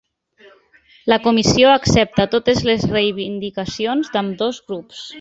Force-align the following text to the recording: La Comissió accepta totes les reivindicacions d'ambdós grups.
La 1.13 1.19
Comissió 1.25 1.69
accepta 1.75 2.27
totes 2.33 2.65
les 2.71 2.89
reivindicacions 2.97 4.15
d'ambdós 4.17 4.65
grups. 4.73 5.09